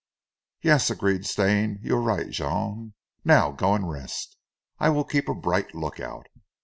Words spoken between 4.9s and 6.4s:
keep a bright look out."